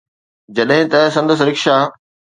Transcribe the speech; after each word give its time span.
جڏهن 0.55 0.83
ته 0.91 0.99
سندس 1.15 1.39
رڪشا 1.47 1.77